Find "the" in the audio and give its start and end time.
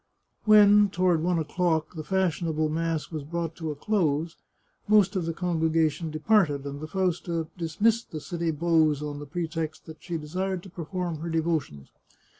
1.93-2.03, 5.27-5.31, 6.81-6.87, 8.09-8.19, 9.19-9.27